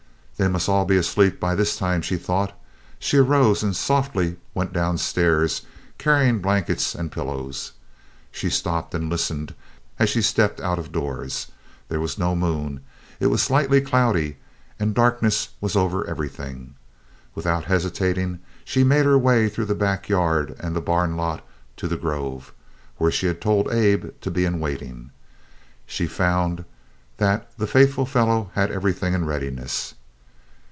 [0.37, 2.57] "They must be all asleep by this time," she thought.
[2.97, 5.61] She arose and softly went downstairs,
[5.99, 7.73] carrying blankets and pillows.
[8.31, 9.53] She stopped and listened
[9.99, 11.51] as she stepped out of doors.
[11.89, 12.79] There was no moon,
[13.19, 14.37] it was slightly cloudy,
[14.79, 16.73] and darkness was over everything.
[17.35, 21.45] Without hesitating she made her way through the back yard and the barn lot
[21.77, 22.51] to the grove,
[22.97, 25.11] where she had told Abe to be in waiting.
[25.85, 26.65] She found
[27.17, 29.93] that the faithful fellow had everything in readiness.